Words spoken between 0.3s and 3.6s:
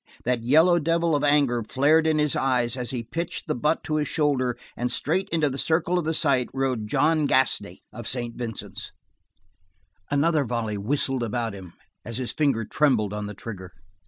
yellow devil of anger flared in his eyes as he pitched the